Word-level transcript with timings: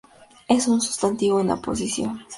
Es 0.47 0.67
un 0.67 0.81
sustantivo 0.81 1.39
en 1.41 1.51
aposición. 1.51 2.21